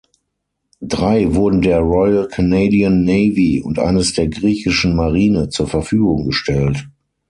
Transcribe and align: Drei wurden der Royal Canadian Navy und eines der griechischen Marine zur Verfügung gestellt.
Drei 0.81 1.35
wurden 1.35 1.61
der 1.61 1.77
Royal 1.77 2.27
Canadian 2.27 3.03
Navy 3.03 3.61
und 3.61 3.77
eines 3.77 4.13
der 4.13 4.29
griechischen 4.29 4.95
Marine 4.95 5.49
zur 5.49 5.67
Verfügung 5.67 6.25
gestellt. 6.25 6.89